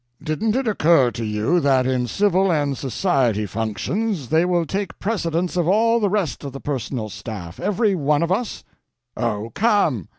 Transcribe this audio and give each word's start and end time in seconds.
Didn't 0.23 0.55
it 0.55 0.67
occur 0.67 1.11
to 1.11 1.23
you 1.23 1.59
that 1.59 1.85
in 1.85 2.07
civil 2.07 2.51
and 2.51 2.75
society 2.75 3.45
functions 3.45 4.29
they 4.29 4.45
will 4.45 4.65
take 4.65 4.97
precedence 4.97 5.55
of 5.55 5.67
all 5.67 5.99
the 5.99 6.09
rest 6.09 6.43
of 6.43 6.53
the 6.53 6.59
personal 6.59 7.07
staff—every 7.07 7.93
one 7.93 8.23
of 8.23 8.31
us?" 8.31 8.63
"Oh, 9.15 9.51
come!" 9.53 10.09